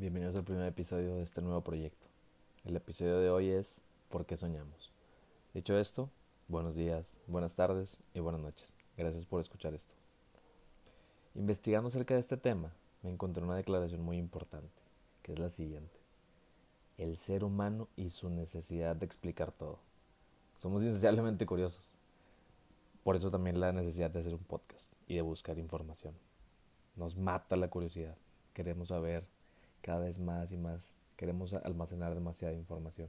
Bienvenidos 0.00 0.36
al 0.36 0.44
primer 0.44 0.68
episodio 0.68 1.16
de 1.16 1.24
este 1.24 1.42
nuevo 1.42 1.60
proyecto. 1.62 2.06
El 2.64 2.76
episodio 2.76 3.18
de 3.18 3.30
hoy 3.30 3.48
es 3.48 3.82
¿Por 4.08 4.26
qué 4.26 4.36
soñamos? 4.36 4.92
Dicho 5.54 5.76
esto, 5.76 6.08
buenos 6.46 6.76
días, 6.76 7.18
buenas 7.26 7.56
tardes 7.56 7.96
y 8.14 8.20
buenas 8.20 8.40
noches. 8.40 8.72
Gracias 8.96 9.26
por 9.26 9.40
escuchar 9.40 9.74
esto. 9.74 9.94
Investigando 11.34 11.88
acerca 11.88 12.14
de 12.14 12.20
este 12.20 12.36
tema, 12.36 12.72
me 13.02 13.10
encontré 13.10 13.42
una 13.42 13.56
declaración 13.56 14.00
muy 14.00 14.18
importante, 14.18 14.70
que 15.20 15.32
es 15.32 15.40
la 15.40 15.48
siguiente. 15.48 15.98
El 16.96 17.16
ser 17.16 17.42
humano 17.42 17.88
y 17.96 18.10
su 18.10 18.30
necesidad 18.30 18.94
de 18.94 19.04
explicar 19.04 19.50
todo. 19.50 19.80
Somos 20.54 20.84
insaciablemente 20.84 21.44
curiosos. 21.44 21.96
Por 23.02 23.16
eso 23.16 23.32
también 23.32 23.58
la 23.58 23.72
necesidad 23.72 24.10
de 24.10 24.20
hacer 24.20 24.34
un 24.34 24.44
podcast 24.44 24.92
y 25.08 25.16
de 25.16 25.22
buscar 25.22 25.58
información. 25.58 26.14
Nos 26.94 27.16
mata 27.16 27.56
la 27.56 27.68
curiosidad. 27.68 28.16
Queremos 28.54 28.88
saber 28.88 29.26
cada 29.82 30.00
vez 30.00 30.18
más 30.18 30.52
y 30.52 30.56
más. 30.56 30.94
Queremos 31.16 31.54
almacenar 31.54 32.14
demasiada 32.14 32.54
información. 32.54 33.08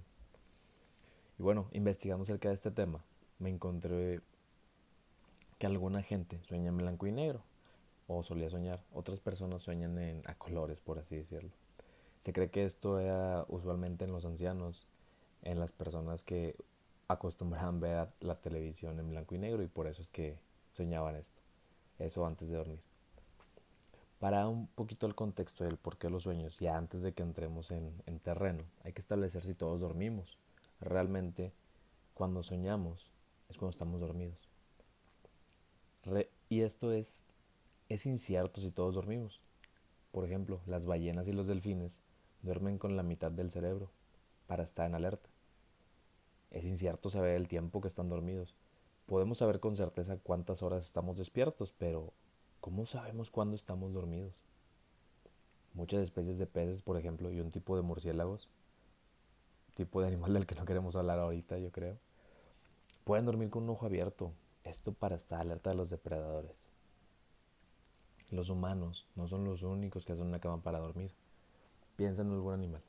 Y 1.38 1.44
bueno, 1.44 1.68
investigando 1.72 2.24
acerca 2.24 2.50
de 2.50 2.56
este 2.56 2.72
tema, 2.72 3.04
me 3.38 3.50
encontré 3.50 4.22
que 5.58 5.68
alguna 5.68 6.02
gente 6.02 6.42
sueña 6.44 6.70
en 6.70 6.78
blanco 6.78 7.08
y 7.08 7.12
negro, 7.12 7.44
o 8.08 8.24
solía 8.24 8.50
soñar. 8.50 8.82
Otras 8.94 9.20
personas 9.20 9.62
sueñan 9.62 9.98
en, 10.00 10.24
a 10.26 10.36
colores, 10.36 10.82
por 10.82 10.98
así 10.98 11.16
decirlo. 11.16 11.52
Se 12.18 12.34
cree 12.34 12.50
que 12.50 12.66
esto 12.66 13.00
era 13.00 13.46
usualmente 13.48 14.06
en 14.06 14.12
los 14.12 14.26
ancianos, 14.26 14.88
en 15.44 15.60
las 15.60 15.72
personas 15.72 16.24
que 16.24 16.56
acostumbraban 17.08 17.80
ver 17.80 18.10
la 18.20 18.36
televisión 18.36 19.00
en 19.00 19.10
blanco 19.10 19.36
y 19.36 19.38
negro 19.38 19.64
y 19.64 19.68
por 19.68 19.88
eso 19.88 20.02
es 20.02 20.10
que 20.10 20.40
soñaban 20.72 21.16
esto. 21.16 21.42
Eso 21.98 22.26
antes 22.26 22.50
de 22.50 22.56
dormir. 22.56 22.89
Para 24.20 24.50
un 24.50 24.68
poquito 24.68 25.08
el 25.08 25.16
contexto 25.16 25.64
del 25.64 25.78
por 25.78 25.98
qué 25.98 26.10
los 26.10 26.24
sueños, 26.24 26.60
ya 26.60 26.78
antes 26.78 27.02
de 27.02 27.14
que 27.14 27.24
entremos 27.24 27.72
en, 27.72 28.20
terreno, 28.22 28.66
hay 28.84 28.92
que 28.92 29.00
establecer 29.00 29.46
si 29.46 29.54
todos 29.54 29.80
dormimos. 29.80 30.38
Realmente, 30.82 31.54
cuando 32.14 32.44
soñamos 32.44 33.12
es 33.48 33.58
cuando 33.58 33.72
estamos 33.72 34.02
dormidos. 34.02 34.50
y 36.50 36.62
esto 36.62 36.92
es, 36.92 37.26
es 37.88 38.06
incierto 38.06 38.60
si 38.60 38.72
todos 38.72 38.94
dormimos. 38.94 39.42
Por 40.12 40.26
ejemplo, 40.26 40.60
las 40.66 40.86
ballenas 40.86 41.30
y 41.30 41.32
los 41.32 41.48
delfines 41.48 42.02
duermen 42.42 42.78
con 42.78 42.98
la 42.98 43.04
mitad 43.04 43.32
del 43.32 43.52
cerebro 43.52 43.90
para 44.48 44.64
estar 44.64 44.86
en 44.86 44.96
alerta. 44.96 45.30
Es 46.52 46.66
incierto 46.66 47.10
saber 47.10 47.36
el 47.38 47.48
tiempo 47.48 47.80
que 47.80 47.88
están 47.88 48.10
dormidos. 48.10 48.54
Podemos 49.06 49.38
saber 49.38 49.62
con 49.62 49.78
certeza 49.78 50.18
cuántas 50.18 50.62
horas 50.62 50.84
estamos 50.84 51.18
despiertos, 51.18 51.74
pero 51.78 52.12
¿Cómo 52.62 52.86
sabemos 52.86 53.32
cuándo 53.32 53.56
estamos 53.56 53.94
dormidos? 53.94 54.34
Muchas 55.74 56.02
especies 56.02 56.40
de 56.40 56.46
peces, 56.46 56.82
por 56.82 56.98
ejemplo, 56.98 57.32
y 57.32 57.40
un 57.40 57.52
tipo 57.52 57.78
de 57.78 57.82
murciélagos, 57.82 58.50
tipo 59.76 60.02
de 60.02 60.08
animal 60.08 60.34
del 60.34 60.46
que 60.46 60.56
no 60.56 60.66
queremos 60.66 60.98
hablar 60.98 61.20
ahorita, 61.20 61.58
yo 61.58 61.72
creo, 61.72 61.98
pueden 63.06 63.26
dormir 63.26 63.50
con 63.50 63.64
un 63.64 63.70
ojo 63.70 63.86
abierto. 63.86 64.34
Esto 64.66 64.92
para 64.92 65.16
estar 65.16 65.40
alerta 65.40 65.70
de 65.70 65.78
los 65.78 65.90
depredadores. 65.90 66.68
Los 68.30 68.50
humanos 68.50 69.08
no 69.16 69.26
son 69.26 69.46
los 69.46 69.64
únicos 69.64 70.06
que 70.06 70.12
hacen 70.12 70.28
una 70.28 70.42
cama 70.42 70.62
para 70.62 70.80
dormir. 70.80 71.14
Piensa 71.96 72.24
en 72.24 72.32
algún 72.32 72.54
animal. 72.54 72.84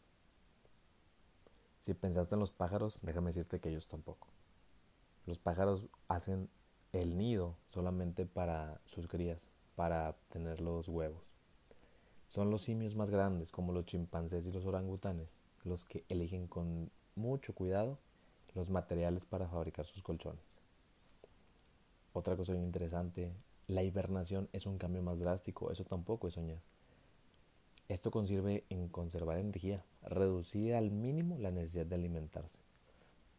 Si 1.78 1.94
pensaste 1.94 2.34
en 2.34 2.40
los 2.40 2.50
pájaros, 2.50 2.98
déjame 3.02 3.28
decirte 3.28 3.60
que 3.60 3.68
ellos 3.68 3.86
tampoco. 3.86 4.26
Los 5.26 5.38
pájaros 5.38 5.86
hacen 6.08 6.50
el 6.92 7.16
nido 7.16 7.56
solamente 7.68 8.26
para 8.26 8.80
sus 8.84 9.06
crías 9.06 9.49
para 9.80 10.14
tener 10.28 10.60
los 10.60 10.88
huevos. 10.88 11.32
Son 12.28 12.50
los 12.50 12.60
simios 12.60 12.96
más 12.96 13.08
grandes, 13.08 13.50
como 13.50 13.72
los 13.72 13.86
chimpancés 13.86 14.44
y 14.44 14.52
los 14.52 14.66
orangutanes, 14.66 15.40
los 15.64 15.86
que 15.86 16.04
eligen 16.10 16.48
con 16.48 16.90
mucho 17.14 17.54
cuidado 17.54 17.96
los 18.54 18.68
materiales 18.68 19.24
para 19.24 19.48
fabricar 19.48 19.86
sus 19.86 20.02
colchones. 20.02 20.58
Otra 22.12 22.36
cosa 22.36 22.54
interesante, 22.54 23.32
la 23.68 23.82
hibernación 23.82 24.50
es 24.52 24.66
un 24.66 24.76
cambio 24.76 25.02
más 25.02 25.20
drástico, 25.20 25.70
eso 25.70 25.86
tampoco 25.86 26.28
es 26.28 26.34
soñar. 26.34 26.60
Esto 27.88 28.10
consirve 28.10 28.64
en 28.68 28.86
conservar 28.86 29.38
energía, 29.38 29.82
reducir 30.02 30.74
al 30.74 30.90
mínimo 30.90 31.38
la 31.38 31.52
necesidad 31.52 31.86
de 31.86 31.94
alimentarse. 31.94 32.58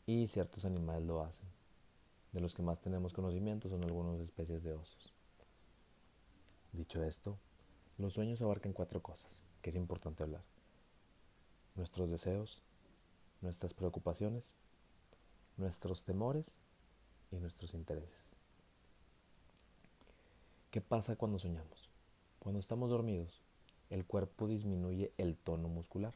Y 0.08 0.26
ciertos 0.26 0.66
animales 0.66 1.04
lo 1.04 1.22
hacen. 1.22 1.48
De 2.32 2.42
los 2.42 2.56
que 2.56 2.64
más 2.64 2.82
tenemos 2.82 3.14
conocimiento 3.14 3.70
son 3.70 3.84
algunas 3.84 4.20
especies 4.20 4.64
de 4.64 4.74
osos. 4.74 5.21
Dicho 6.74 7.04
esto, 7.04 7.38
los 7.98 8.14
sueños 8.14 8.42
abarcan 8.42 8.72
cuatro 8.72 9.02
cosas 9.02 9.42
que 9.62 9.72
es 9.72 9.76
importante 9.76 10.24
hablar. 10.24 10.44
Nuestros 11.76 12.10
deseos, 12.10 12.62
nuestras 13.42 13.74
preocupaciones, 13.74 14.54
nuestros 15.58 16.04
temores 16.04 16.58
y 17.30 17.38
nuestros 17.38 17.74
intereses. 17.74 18.32
¿Qué 20.72 20.80
pasa 20.80 21.18
cuando 21.18 21.38
soñamos? 21.38 21.90
Cuando 22.40 22.60
estamos 22.60 22.90
dormidos, 22.90 23.42
el 23.90 24.06
cuerpo 24.06 24.48
disminuye 24.48 25.12
el 25.18 25.36
tono 25.36 25.68
muscular. 25.68 26.14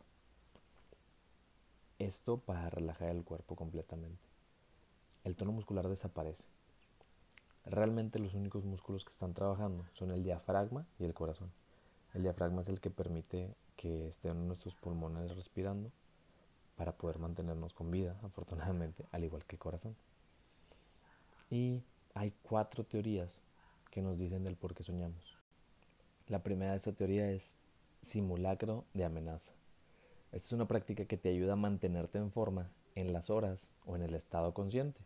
Esto 2.00 2.38
para 2.38 2.70
relajar 2.70 3.10
el 3.10 3.26
cuerpo 3.26 3.58
completamente. 3.58 4.30
El 5.26 5.36
tono 5.36 5.52
muscular 5.52 5.90
desaparece 5.90 6.48
Realmente 7.66 8.20
los 8.20 8.36
únicos 8.36 8.64
músculos 8.64 9.04
que 9.04 9.12
están 9.12 9.34
trabajando 9.34 9.86
son 9.92 10.12
el 10.12 10.24
diafragma 10.24 10.86
y 11.00 11.06
el 11.06 11.14
corazón. 11.14 11.52
El 12.14 12.22
diafragma 12.22 12.62
es 12.62 12.70
el 12.70 12.80
que 12.80 12.92
permite 12.92 13.56
que 13.76 14.08
estén 14.08 14.48
nuestros 14.48 14.76
pulmones 14.76 15.36
respirando 15.36 15.92
para 16.76 16.92
poder 16.96 17.18
mantenernos 17.18 17.74
con 17.74 17.90
vida, 17.90 18.18
afortunadamente, 18.24 19.06
al 19.12 19.24
igual 19.24 19.46
que 19.46 19.56
el 19.56 19.60
corazón. 19.60 19.96
Y 21.50 21.84
hay 22.14 22.34
cuatro 22.44 22.84
teorías 22.84 23.40
que 23.90 24.02
nos 24.02 24.20
dicen 24.20 24.44
del 24.44 24.58
por 24.58 24.76
qué 24.76 24.84
soñamos. 24.84 25.38
La 26.28 26.44
primera 26.44 26.72
de 26.72 26.78
esta 26.78 26.94
teoría 26.94 27.32
es 27.32 27.56
simulacro 28.02 28.86
de 28.94 29.06
amenaza. 29.06 29.54
Esta 30.32 30.48
es 30.48 30.52
una 30.52 30.68
práctica 30.68 31.06
que 31.06 31.18
te 31.18 31.30
ayuda 31.30 31.54
a 31.54 31.58
mantenerte 31.58 32.20
en 32.20 32.32
forma 32.32 32.70
en 32.94 33.12
las 33.12 33.30
horas 33.30 33.72
o 33.86 33.96
en 33.96 34.04
el 34.04 34.14
estado 34.14 34.54
consciente. 34.54 35.02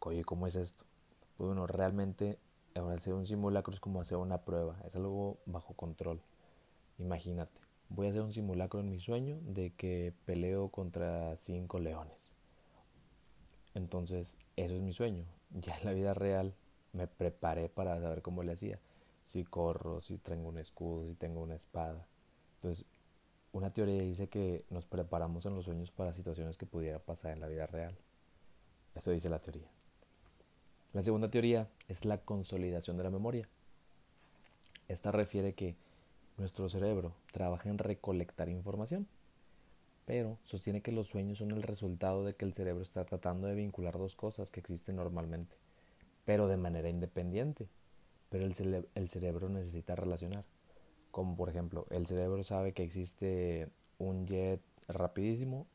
Oye, 0.00 0.24
¿cómo 0.24 0.46
es 0.46 0.56
esto? 0.56 0.84
Pues 1.36 1.48
bueno, 1.48 1.66
realmente 1.66 2.38
hacer 2.74 3.14
un 3.14 3.26
simulacro 3.26 3.72
es 3.72 3.80
como 3.80 4.00
hacer 4.00 4.18
una 4.18 4.38
prueba, 4.38 4.76
es 4.84 4.94
algo 4.96 5.38
bajo 5.46 5.74
control. 5.74 6.20
Imagínate, 6.98 7.60
voy 7.88 8.06
a 8.06 8.10
hacer 8.10 8.22
un 8.22 8.32
simulacro 8.32 8.80
en 8.80 8.90
mi 8.90 9.00
sueño 9.00 9.38
de 9.42 9.72
que 9.72 10.12
peleo 10.24 10.68
contra 10.68 11.36
cinco 11.36 11.78
leones. 11.78 12.30
Entonces, 13.74 14.36
eso 14.56 14.74
es 14.74 14.80
mi 14.80 14.92
sueño. 14.92 15.24
Ya 15.50 15.76
en 15.78 15.84
la 15.84 15.92
vida 15.92 16.14
real 16.14 16.54
me 16.92 17.06
preparé 17.08 17.68
para 17.68 18.00
saber 18.00 18.22
cómo 18.22 18.42
le 18.42 18.52
hacía. 18.52 18.78
Si 19.24 19.44
corro, 19.44 20.00
si 20.00 20.18
tengo 20.18 20.48
un 20.48 20.58
escudo, 20.58 21.06
si 21.06 21.14
tengo 21.14 21.40
una 21.40 21.56
espada. 21.56 22.06
Entonces, 22.56 22.86
una 23.52 23.72
teoría 23.72 24.02
dice 24.02 24.28
que 24.28 24.64
nos 24.70 24.86
preparamos 24.86 25.46
en 25.46 25.54
los 25.54 25.64
sueños 25.64 25.90
para 25.90 26.12
situaciones 26.12 26.56
que 26.56 26.66
pudiera 26.66 26.98
pasar 26.98 27.32
en 27.32 27.40
la 27.40 27.48
vida 27.48 27.66
real. 27.66 27.96
Eso 28.94 29.10
dice 29.10 29.28
la 29.28 29.40
teoría. 29.40 29.68
La 30.94 31.02
segunda 31.02 31.28
teoría 31.28 31.68
es 31.88 32.04
la 32.04 32.18
consolidación 32.18 32.96
de 32.96 33.02
la 33.02 33.10
memoria. 33.10 33.48
Esta 34.86 35.10
refiere 35.10 35.52
que 35.52 35.74
nuestro 36.38 36.68
cerebro 36.68 37.16
trabaja 37.32 37.68
en 37.68 37.78
recolectar 37.78 38.48
información, 38.48 39.08
pero 40.04 40.38
sostiene 40.42 40.82
que 40.82 40.92
los 40.92 41.08
sueños 41.08 41.38
son 41.38 41.50
el 41.50 41.64
resultado 41.64 42.24
de 42.24 42.36
que 42.36 42.44
el 42.44 42.54
cerebro 42.54 42.80
está 42.80 43.04
tratando 43.04 43.48
de 43.48 43.56
vincular 43.56 43.98
dos 43.98 44.14
cosas 44.14 44.52
que 44.52 44.60
existen 44.60 44.94
normalmente, 44.94 45.56
pero 46.24 46.46
de 46.46 46.58
manera 46.58 46.88
independiente. 46.88 47.66
Pero 48.28 48.44
el, 48.44 48.88
el 48.94 49.08
cerebro 49.08 49.48
necesita 49.48 49.96
relacionar. 49.96 50.44
Como 51.10 51.34
por 51.34 51.48
ejemplo, 51.48 51.88
el 51.90 52.06
cerebro 52.06 52.44
sabe 52.44 52.72
que 52.72 52.84
existe 52.84 53.68
un 53.98 54.28
jet 54.28 54.60
rapidísimo 54.86 55.66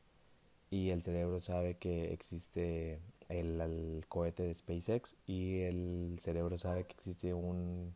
y 0.69 0.91
el 0.91 1.01
cerebro 1.01 1.41
sabe 1.41 1.75
que 1.75 2.13
existe 2.13 3.01
el, 3.29 4.05
cohete 4.09 4.43
de 4.43 4.53
SpaceX 4.53 5.15
y 5.25 5.61
el 5.61 6.17
cerebro 6.19 6.57
sabe 6.57 6.85
que 6.85 6.93
existe 6.93 7.33
un 7.33 7.93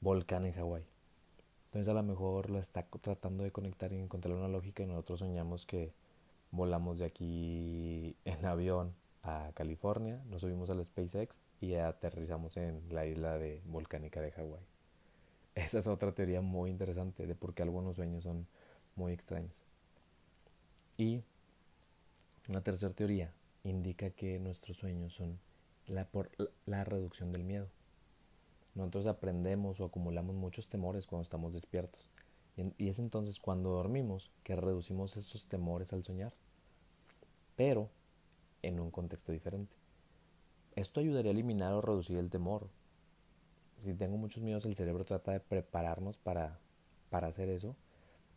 volcán 0.00 0.46
en 0.46 0.52
Hawái. 0.52 0.84
Entonces 1.66 1.88
a 1.88 1.94
lo 1.94 2.02
mejor 2.02 2.50
lo 2.50 2.58
está 2.58 2.82
tratando 2.82 3.42
de 3.42 3.50
conectar 3.50 3.92
y 3.92 3.96
encontrar 3.96 4.36
una 4.36 4.48
lógica 4.48 4.82
y 4.82 4.86
nosotros 4.86 5.20
soñamos 5.20 5.66
que 5.66 5.92
volamos 6.52 7.00
de 7.00 7.06
aquí 7.06 8.16
en 8.24 8.44
avión 8.46 8.94
a 9.24 9.50
California, 9.54 10.22
nos 10.26 10.42
subimos 10.42 10.68
al 10.70 10.84
SpaceX 10.84 11.40
y 11.60 11.74
aterrizamos 11.74 12.56
en 12.58 12.82
la 12.90 13.06
isla 13.06 13.38
de 13.38 13.62
volcánica 13.64 14.20
de 14.20 14.30
Hawái. 14.32 14.62
Esa 15.54 15.78
es 15.78 15.86
otra 15.86 16.12
teoría 16.12 16.40
muy 16.40 16.70
interesante 16.70 17.26
de 17.26 17.34
por 17.34 17.54
qué 17.54 17.62
algunos 17.62 17.96
sueños 17.96 18.24
son 18.24 18.46
muy 18.96 19.12
extraños. 19.12 19.62
Y 20.98 21.22
una 22.48 22.62
tercera 22.62 22.92
teoría 22.92 23.32
indica 23.64 24.10
que 24.10 24.38
nuestros 24.38 24.76
sueños 24.76 25.14
son 25.14 25.40
la, 25.86 26.06
por, 26.06 26.30
la 26.66 26.84
reducción 26.84 27.32
del 27.32 27.44
miedo. 27.44 27.68
Nosotros 28.74 29.06
aprendemos 29.06 29.80
o 29.80 29.84
acumulamos 29.84 30.34
muchos 30.34 30.68
temores 30.68 31.06
cuando 31.06 31.22
estamos 31.22 31.54
despiertos 31.54 32.10
Y, 32.56 32.88
es 32.88 32.98
entonces 32.98 33.38
cuando 33.38 33.70
dormimos 33.70 34.30
que 34.42 34.56
reducimos 34.56 35.16
estos 35.16 35.46
temores 35.46 35.92
al 35.92 36.02
soñar, 36.02 36.32
pero 37.56 37.88
en 38.62 38.80
un 38.80 38.90
contexto 38.90 39.32
diferente. 39.32 39.74
Esto 40.74 41.00
ayudaría 41.00 41.30
a 41.30 41.34
eliminar 41.34 41.72
o 41.72 41.80
reducir 41.80 42.18
el 42.18 42.30
temor. 42.30 42.68
Si 43.76 43.94
tengo 43.94 44.16
muchos 44.16 44.42
miedos, 44.42 44.66
el 44.66 44.74
cerebro 44.74 45.04
trata 45.04 45.32
de 45.32 45.40
prepararnos 45.40 46.18
para, 46.18 46.58
para 47.10 47.28
hacer 47.28 47.48
eso, 47.48 47.76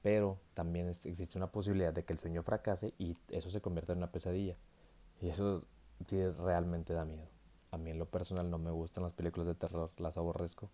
pero 0.03 0.39
también 0.53 0.87
existe 0.87 1.37
una 1.37 1.51
posibilidad 1.51 1.93
de 1.93 2.03
que 2.03 2.13
el 2.13 2.19
sueño 2.19 2.43
fracase 2.43 2.93
y 2.99 3.15
eso 3.29 3.49
se 3.49 3.61
convierta 3.61 3.93
en 3.93 3.99
una 3.99 4.11
pesadilla. 4.11 4.55
Y 5.21 5.29
eso 5.29 5.63
sí 6.07 6.27
realmente 6.29 6.93
da 6.93 7.05
miedo. 7.05 7.27
A 7.71 7.77
mí 7.77 7.91
en 7.91 7.99
lo 7.99 8.05
personal 8.05 8.49
no 8.49 8.57
me 8.57 8.71
gustan 8.71 9.03
las 9.03 9.13
películas 9.13 9.47
de 9.47 9.55
terror, 9.55 9.91
las 9.97 10.17
aborrezco. 10.17 10.69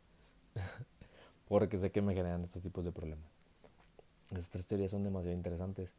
porque 1.48 1.78
sé 1.78 1.92
que 1.92 2.02
me 2.02 2.14
generan 2.14 2.42
estos 2.44 2.62
tipos 2.62 2.86
de 2.86 2.92
problemas. 2.92 3.30
Estas 4.32 4.50
tres 4.50 4.66
teorías 4.66 4.92
son 4.92 5.04
demasiado 5.04 5.36
interesantes 5.36 5.94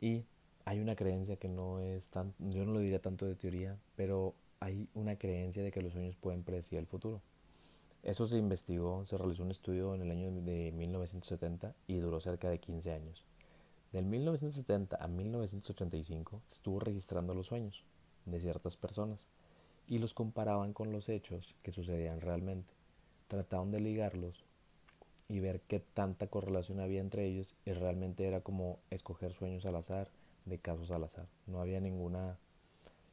y 0.00 0.24
hay 0.64 0.80
una 0.80 0.96
creencia 0.96 1.36
que 1.36 1.48
no 1.48 1.80
es 1.80 2.10
tan, 2.10 2.34
yo 2.38 2.64
no 2.64 2.72
lo 2.72 2.78
diría 2.78 3.00
tanto 3.00 3.26
de 3.26 3.34
teoría, 3.34 3.76
pero 3.96 4.34
hay 4.60 4.88
una 4.94 5.16
creencia 5.16 5.62
de 5.62 5.72
que 5.72 5.82
los 5.82 5.92
sueños 5.92 6.16
pueden 6.16 6.42
predecir 6.42 6.78
el 6.78 6.86
futuro. 6.86 7.20
Eso 8.02 8.26
se 8.26 8.36
investigó, 8.36 9.04
se 9.04 9.16
realizó 9.16 9.42
un 9.42 9.50
estudio 9.50 9.94
en 9.94 10.02
el 10.02 10.10
año 10.10 10.30
de 10.30 10.72
1970 10.72 11.74
y 11.86 11.96
duró 11.96 12.20
cerca 12.20 12.48
de 12.50 12.58
15 12.58 12.92
años. 12.92 13.24
Del 13.94 14.06
1970 14.06 14.96
a 14.96 15.06
1985 15.06 16.42
se 16.46 16.54
estuvo 16.54 16.80
registrando 16.80 17.32
los 17.32 17.46
sueños 17.46 17.84
de 18.26 18.40
ciertas 18.40 18.76
personas 18.76 19.28
y 19.86 19.98
los 19.98 20.14
comparaban 20.14 20.72
con 20.72 20.90
los 20.90 21.08
hechos 21.08 21.54
que 21.62 21.70
sucedían 21.70 22.20
realmente. 22.20 22.74
Trataban 23.28 23.70
de 23.70 23.78
ligarlos 23.78 24.44
y 25.28 25.38
ver 25.38 25.60
qué 25.60 25.78
tanta 25.78 26.26
correlación 26.26 26.80
había 26.80 27.00
entre 27.00 27.24
ellos 27.24 27.54
y 27.64 27.70
realmente 27.70 28.26
era 28.26 28.40
como 28.40 28.80
escoger 28.90 29.32
sueños 29.32 29.64
al 29.64 29.76
azar 29.76 30.10
de 30.44 30.58
casos 30.58 30.90
al 30.90 31.04
azar. 31.04 31.28
No 31.46 31.60
había 31.60 31.78
ninguna 31.78 32.36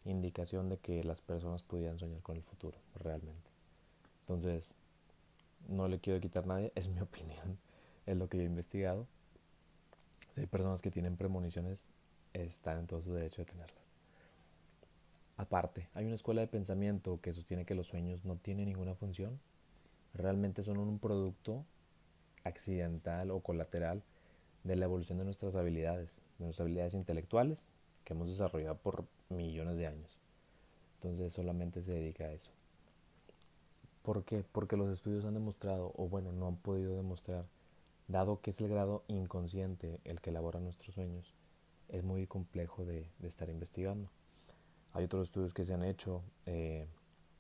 indicación 0.04 0.68
de 0.68 0.80
que 0.80 1.04
las 1.04 1.22
personas 1.22 1.62
pudieran 1.62 2.00
soñar 2.00 2.24
con 2.24 2.38
el 2.38 2.42
futuro 2.42 2.80
realmente. 2.96 3.52
Entonces, 4.22 4.74
no 5.70 5.88
le 5.88 6.00
quiero 6.00 6.20
quitar 6.20 6.46
a 6.46 6.48
nadie, 6.48 6.72
es 6.74 6.88
mi 6.88 7.00
opinión, 7.02 7.60
es 8.08 8.18
lo 8.18 8.28
que 8.28 8.38
yo 8.38 8.44
he 8.46 8.48
investigado. 8.48 9.06
Si 10.32 10.42
hay 10.42 10.48
personas 10.48 10.82
que 10.82 10.92
tienen 10.92 11.18
premoniciones, 11.18 11.88
están 12.34 12.80
en 12.80 12.88
todo 12.88 13.02
su 13.02 13.14
derecho 13.14 13.42
de 13.42 13.52
tenerlas. 13.52 13.84
Aparte, 15.38 15.90
hay 15.94 16.06
una 16.06 16.16
escuela 16.16 16.42
de 16.42 16.48
pensamiento 16.48 17.20
que 17.22 17.34
sostiene 17.34 17.66
que 17.66 17.76
los 17.76 17.88
sueños 17.88 18.26
no 18.26 18.36
tienen 18.36 18.68
ninguna 18.68 18.96
función, 18.96 19.40
realmente 20.14 20.64
son 20.64 20.78
un 20.78 21.00
producto 21.00 21.66
accidental 22.44 23.32
o 23.32 23.40
colateral 23.42 24.04
de 24.64 24.76
la 24.76 24.86
evolución 24.86 25.18
de 25.18 25.26
nuestras 25.26 25.56
habilidades, 25.56 26.22
de 26.38 26.46
nuestras 26.46 26.66
habilidades 26.66 26.94
intelectuales 26.94 27.68
que 28.04 28.14
hemos 28.14 28.30
desarrollado 28.30 28.78
por 28.78 29.06
millones 29.30 29.78
de 29.78 29.88
años. 29.88 30.18
Entonces 30.96 31.34
solamente 31.34 31.82
se 31.82 31.94
dedica 31.94 32.26
a 32.26 32.32
eso. 32.32 32.52
¿Por 34.04 34.24
qué? 34.24 34.44
Porque 34.52 34.78
los 34.78 34.90
estudios 34.90 35.26
han 35.26 35.34
demostrado, 35.34 35.94
o 35.96 36.08
bueno, 36.08 36.32
no 36.32 36.48
han 36.48 36.58
podido 36.58 36.96
demostrar, 36.96 37.46
dado 38.08 38.42
que 38.42 38.52
es 38.52 38.62
el 38.62 38.68
grado 38.68 39.04
inconsciente 39.08 40.00
el 40.04 40.22
que 40.22 40.30
elabora 40.30 40.60
nuestros 40.60 40.96
sueños, 40.96 41.34
es 41.90 42.04
muy 42.04 42.28
complejo 42.28 42.86
de, 42.86 43.10
estar 43.22 43.50
investigando. 43.50 44.10
Hay 44.94 45.06
otros 45.06 45.30
estudios 45.30 45.54
que 45.54 45.66
se 45.66 45.74
han 45.74 45.84
hecho 45.84 46.24
eh, 46.46 46.88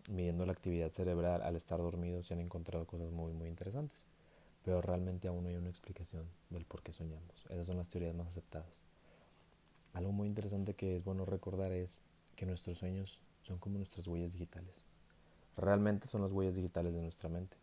midiendo 0.09 0.45
la 0.45 0.51
actividad 0.51 0.91
cerebral 0.91 1.41
al 1.41 1.55
estar 1.55 1.79
dormido, 1.79 2.21
se 2.23 2.33
han 2.33 2.41
encontrado 2.41 2.85
cosas 2.85 3.11
muy, 3.11 3.33
muy 3.33 3.49
interesantes 3.49 4.05
pero 4.63 4.81
realmente 4.81 5.27
aún 5.27 5.43
no 5.43 5.49
hay 5.49 5.55
una 5.55 5.69
explicación 5.69 6.25
del 6.49 6.65
por 6.65 6.81
qué 6.83 6.93
soñamos. 6.93 7.45
Esas 7.49 7.67
son 7.67 7.77
las 7.77 7.89
teorías 7.89 8.15
más 8.15 8.27
aceptadas. 8.27 8.83
Algo 9.93 10.11
muy 10.11 10.27
interesante 10.27 10.75
que 10.75 10.97
es 10.97 11.03
bueno 11.03 11.25
recordar 11.25 11.71
es 11.71 12.03
que 12.35 12.45
nuestros 12.45 12.77
sueños 12.77 13.19
son 13.41 13.57
como 13.57 13.77
nuestras 13.77 14.07
huellas 14.07 14.33
digitales. 14.33 14.83
Realmente 15.57 16.07
son 16.07 16.21
las 16.21 16.31
huellas 16.31 16.55
digitales 16.55 16.93
de 16.93 17.01
nuestra 17.01 17.27
mente. 17.27 17.57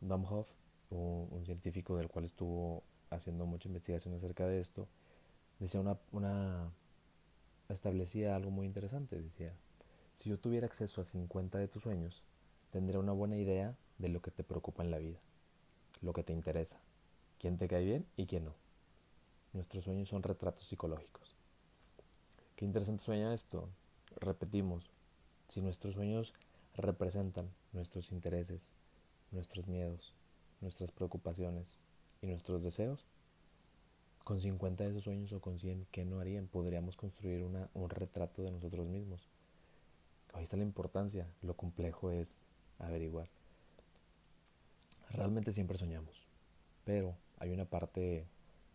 Domhoff, 0.00 0.46
un, 0.90 1.28
un 1.30 1.44
científico 1.44 1.96
del 1.96 2.08
cual 2.08 2.24
estuvo 2.24 2.82
haciendo 3.10 3.46
mucha 3.46 3.68
investigación 3.68 4.14
acerca 4.14 4.46
de 4.46 4.60
esto, 4.60 4.86
decía 5.58 5.80
una, 5.80 5.98
una 6.12 6.70
establecía 7.68 8.36
algo 8.36 8.50
muy 8.50 8.66
interesante. 8.66 9.20
Decía, 9.20 9.54
si 10.14 10.30
yo 10.30 10.38
tuviera 10.38 10.66
acceso 10.66 11.00
a 11.00 11.04
50 11.04 11.58
de 11.58 11.68
tus 11.68 11.82
sueños, 11.82 12.22
tendría 12.70 13.00
una 13.00 13.12
buena 13.12 13.36
idea 13.36 13.74
de 13.98 14.08
lo 14.08 14.20
que 14.22 14.30
te 14.30 14.44
preocupa 14.44 14.82
en 14.82 14.90
la 14.90 14.98
vida 14.98 15.20
lo 16.02 16.12
que 16.12 16.22
te 16.22 16.32
interesa, 16.32 16.80
quién 17.38 17.56
te 17.58 17.68
cae 17.68 17.84
bien 17.84 18.06
y 18.16 18.26
quién 18.26 18.44
no. 18.44 18.54
Nuestros 19.52 19.84
sueños 19.84 20.08
son 20.08 20.22
retratos 20.22 20.66
psicológicos. 20.66 21.34
Qué 22.56 22.64
interesante 22.64 23.04
sueña 23.04 23.34
esto. 23.34 23.68
Repetimos, 24.16 24.90
si 25.48 25.60
nuestros 25.60 25.94
sueños 25.94 26.34
representan 26.76 27.50
nuestros 27.72 28.12
intereses, 28.12 28.70
nuestros 29.30 29.66
miedos, 29.66 30.14
nuestras 30.60 30.90
preocupaciones 30.90 31.78
y 32.22 32.26
nuestros 32.26 32.62
deseos, 32.62 33.06
con 34.24 34.40
50 34.40 34.84
de 34.84 34.90
esos 34.90 35.04
sueños 35.04 35.32
o 35.32 35.40
con 35.40 35.58
100, 35.58 35.86
¿qué 35.90 36.04
no 36.04 36.20
harían? 36.20 36.46
Podríamos 36.46 36.96
construir 36.96 37.42
una, 37.42 37.68
un 37.74 37.90
retrato 37.90 38.42
de 38.42 38.52
nosotros 38.52 38.86
mismos. 38.86 39.28
Ahí 40.32 40.44
está 40.44 40.56
la 40.56 40.62
importancia, 40.62 41.26
lo 41.42 41.54
complejo 41.54 42.10
es 42.10 42.40
averiguar. 42.78 43.28
Realmente 45.10 45.50
siempre 45.50 45.76
soñamos, 45.76 46.28
pero 46.84 47.16
hay 47.38 47.50
una 47.50 47.64
parte 47.64 48.26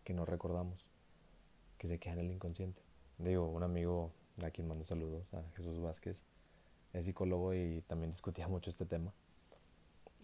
que 0.04 0.12
no 0.12 0.26
recordamos, 0.26 0.88
que 1.78 1.88
se 1.88 1.98
queda 1.98 2.14
en 2.14 2.20
el 2.20 2.30
inconsciente. 2.30 2.82
Digo, 3.18 3.48
un 3.48 3.62
amigo 3.62 4.12
a 4.44 4.50
quien 4.50 4.68
mando 4.68 4.84
saludos, 4.84 5.32
a 5.32 5.42
Jesús 5.56 5.80
Vázquez, 5.80 6.20
es 6.92 7.06
psicólogo 7.06 7.54
y 7.54 7.82
también 7.86 8.10
discutía 8.10 8.48
mucho 8.48 8.70
este 8.70 8.84
tema. 8.84 9.12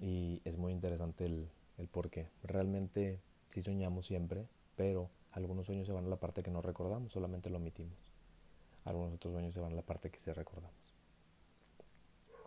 Y 0.01 0.41
es 0.45 0.57
muy 0.57 0.73
interesante 0.73 1.27
el, 1.27 1.49
el 1.79 1.89
por 1.89 2.11
qué. 2.11 2.29
Realmente 2.43 3.21
sí 3.49 3.63
soñamos 3.63 4.07
siempre, 4.07 4.47
pero 4.77 5.11
algunos 5.33 5.67
sueños 5.67 5.87
se 5.87 5.93
van 5.93 6.07
a 6.07 6.09
la 6.09 6.17
parte 6.17 6.43
que 6.43 6.51
no 6.51 6.63
recordamos, 6.63 7.13
solamente 7.13 7.51
lo 7.51 7.59
omitimos. 7.59 7.97
Algunos 8.85 9.15
otros 9.15 9.33
sueños 9.33 9.55
se 9.55 9.61
van 9.61 9.73
a 9.73 9.77
la 9.77 9.83
parte 9.83 10.11
que 10.11 10.19
sí 10.19 10.33
recordamos. 10.33 10.95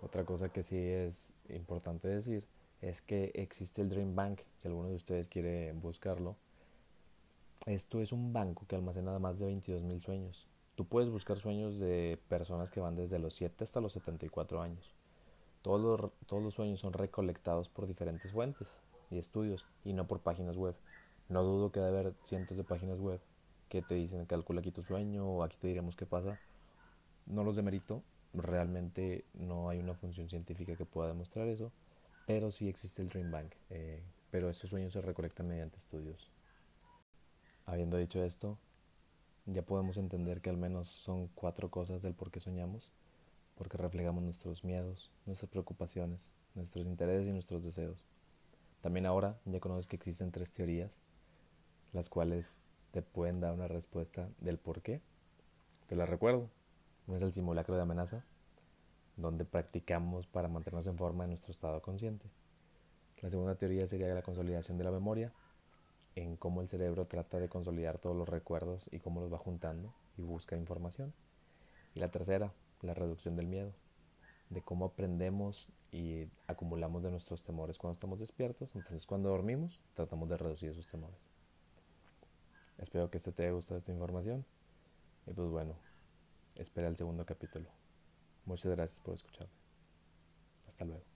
Otra 0.02 0.26
cosa 0.26 0.50
que 0.50 0.64
sí 0.64 0.78
es 0.78 1.34
importante 1.50 2.08
decir 2.08 2.46
es 2.82 3.02
que 3.02 3.32
existe 3.36 3.82
el 3.82 3.90
Dream 3.90 4.16
Bank, 4.16 4.42
si 4.60 4.68
alguno 4.68 4.90
de 4.90 4.96
ustedes 4.96 5.28
quiere 5.28 5.74
buscarlo. 5.74 6.36
Esto 7.66 8.02
es 8.02 8.12
un 8.12 8.32
banco 8.34 8.66
que 8.68 8.76
almacena 8.76 9.18
más 9.18 9.40
de 9.40 9.46
22 9.46 9.84
mil 9.84 10.02
sueños. 10.02 10.48
Tú 10.76 10.86
puedes 10.86 11.10
buscar 11.10 11.38
sueños 11.38 11.80
de 11.80 12.20
personas 12.28 12.70
que 12.70 12.82
van 12.82 12.96
desde 12.96 13.18
los 13.18 13.34
7 13.34 13.64
hasta 13.64 13.82
los 13.82 13.94
74 13.94 14.62
años. 14.62 14.95
Todos 15.66 15.82
los, 15.82 16.12
todos 16.28 16.44
los 16.44 16.54
sueños 16.54 16.80
son 16.80 16.94
recolectados 16.94 17.70
por 17.70 17.88
diferentes 17.88 18.32
fuentes 18.32 18.82
y 19.10 19.18
estudios 19.18 19.66
y 19.84 19.94
no 19.94 20.06
por 20.06 20.20
páginas 20.20 20.58
web. 20.58 20.76
No 21.28 21.42
dudo 21.42 21.72
que 21.72 21.80
debe 21.80 22.00
haber 22.00 22.14
cientos 22.24 22.56
de 22.56 22.64
páginas 22.64 23.00
web 23.00 23.20
que 23.68 23.82
te 23.82 23.96
dicen 23.96 24.24
calcula 24.28 24.60
aquí 24.60 24.70
tu 24.70 24.84
sueño 24.84 25.28
o 25.28 25.44
aquí 25.44 25.58
te 25.58 25.68
diremos 25.68 25.96
qué 25.96 26.06
pasa. 26.06 26.40
No 27.26 27.44
los 27.44 27.56
demerito, 27.56 28.04
realmente 28.36 29.26
no 29.34 29.70
hay 29.70 29.80
una 29.80 29.96
función 29.96 30.30
científica 30.30 30.76
que 30.76 30.86
pueda 30.86 31.08
demostrar 31.08 31.48
eso 31.48 31.72
pero 32.26 32.52
sí 32.52 32.68
existe 32.68 33.02
el 33.02 33.10
Dream 33.10 33.32
Bank, 33.32 33.54
eh, 33.70 34.04
pero 34.32 34.50
estos 34.50 34.70
sueños 34.70 34.94
se 34.94 35.02
recolectan 35.02 35.48
mediante 35.48 35.78
estudios. 35.78 36.32
Habiendo 37.66 37.98
dicho 37.98 38.20
esto, 38.20 38.58
ya 39.46 39.62
podemos 39.64 39.98
entender 39.98 40.42
que 40.42 40.50
al 40.50 40.58
menos 40.58 40.88
son 40.88 41.28
cuatro 41.30 41.70
cosas 41.70 42.02
del 42.02 42.16
por 42.16 42.32
qué 42.32 42.40
soñamos, 42.40 42.92
porque 43.56 43.78
reflejamos 43.78 44.24
nuestros 44.24 44.64
miedos, 44.64 45.12
nuestras 45.26 45.50
preocupaciones, 45.50 46.34
nuestros 46.54 46.86
intereses 46.86 47.28
y 47.28 47.32
nuestros 47.32 47.64
deseos. 47.64 48.06
También 48.82 49.06
ahora 49.06 49.40
ya 49.46 49.60
conoces 49.60 49.88
que 49.88 49.96
existen 49.96 50.32
tres 50.32 50.52
teorías, 50.52 50.92
las 51.94 52.10
cuales 52.10 52.56
te 52.92 53.02
pueden 53.02 53.40
dar 53.40 53.54
una 53.54 53.68
respuesta 53.68 54.30
del 54.40 54.58
por 54.58 54.82
qué. 54.82 55.02
Te 55.88 55.96
las 55.96 56.10
recuerdo. 56.10 56.50
Es 57.08 57.22
el 57.22 57.32
simulacro 57.32 57.76
de 57.76 57.82
amenaza, 57.82 58.24
donde 59.16 59.46
practicamos 59.46 60.28
para 60.28 60.48
mantenernos 60.48 60.88
en 60.88 60.98
forma 60.98 61.24
en 61.24 61.32
nuestro 61.32 61.52
estado 61.52 61.82
consciente. 61.82 62.26
La 63.22 63.30
segunda 63.30 63.56
teoría 63.56 63.86
sería 63.88 64.14
la 64.14 64.22
consolidación 64.22 64.78
de 64.78 64.84
la 64.84 64.92
memoria, 64.92 65.32
en 66.16 66.38
cómo 66.38 66.62
el 66.62 66.68
cerebro 66.68 67.06
trata 67.06 67.40
de 67.40 67.50
consolidar 67.50 67.98
todos 67.98 68.16
los 68.16 68.28
recuerdos 68.28 68.88
y 68.92 69.00
cómo 69.00 69.22
los 69.22 69.32
va 69.32 69.38
juntando 69.38 69.94
y 70.18 70.24
busca 70.24 70.56
información. 70.56 71.14
Y 71.94 72.00
la 72.00 72.10
tercera, 72.10 72.54
la 72.86 72.94
reducción 72.94 73.36
del 73.36 73.48
miedo, 73.48 73.74
de 74.50 74.62
cómo 74.62 74.86
aprendemos 74.86 75.70
y 75.92 76.28
acumulamos 76.48 77.04
de 77.04 77.12
nuestros 77.12 77.42
temores 77.42 77.78
cuando 77.78 77.94
estamos 77.94 78.20
despiertos. 78.20 78.76
Entonces 78.76 79.06
cuando 79.06 79.30
dormimos 79.30 79.82
tratamos 79.94 80.30
de 80.30 80.38
reducir 80.38 80.70
esos 80.70 80.88
temores. 80.88 81.28
Espero 82.78 83.10
que 83.10 83.18
este 83.18 83.32
te 83.32 83.44
haya 83.44 83.54
gustado 83.54 83.78
esta 83.78 83.92
información. 83.92 84.46
Y 85.26 85.34
pues 85.34 85.50
bueno, 85.50 85.76
espera 86.56 86.88
el 86.88 86.96
segundo 86.96 87.26
capítulo. 87.26 87.70
Muchas 88.46 88.72
gracias 88.72 89.00
por 89.00 89.14
escucharme. 89.14 89.54
Hasta 90.68 90.86
luego. 90.86 91.15